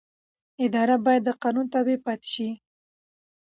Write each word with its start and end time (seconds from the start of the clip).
اداره 0.65 0.95
باید 1.05 1.23
د 1.25 1.29
قانون 1.41 1.65
تابع 1.73 1.97
پاتې 2.05 2.27
شي. 2.33 2.49